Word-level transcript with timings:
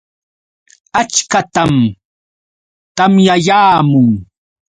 Achkatam 1.01 1.73
tamyayaamun. 2.95 4.09